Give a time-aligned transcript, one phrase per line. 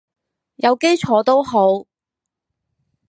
[0.55, 1.85] 有基礎都好